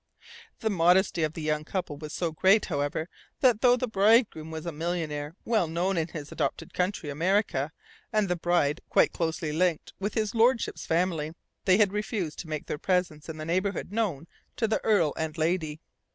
[0.61, 3.07] The modesty of the young couple was so great, however,
[3.41, 7.71] that, though the bridegroom was a millionaire well known in his adopted country, America,
[8.11, 11.33] and the bride quite closely linked with his lordship's family,
[11.65, 14.25] they had refused to make their presence in the neighbourhood known
[14.55, 15.79] to the Earl and Lady.